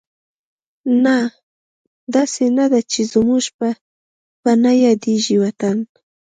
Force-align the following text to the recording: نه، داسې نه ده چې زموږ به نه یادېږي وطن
نه، 1.03 1.17
داسې 2.15 2.43
نه 2.57 2.65
ده 2.71 2.79
چې 2.91 3.01
زموږ 3.13 3.43
به 4.43 4.51
نه 4.63 4.71
یادېږي 4.85 5.35
وطن 5.43 5.77